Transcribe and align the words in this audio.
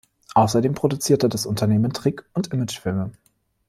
Außerdem 0.33 0.73
produzierte 0.73 1.29
das 1.29 1.45
Unternehmen 1.45 1.93
Trick- 1.93 2.25
und 2.33 2.47
Imagefilme. 2.51 3.11